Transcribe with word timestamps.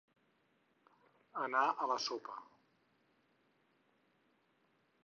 Anar 1.43 1.63
a 1.85 1.89
la 1.91 1.99
sopa. 2.07 2.39